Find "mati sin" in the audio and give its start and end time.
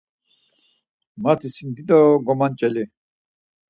1.21-1.69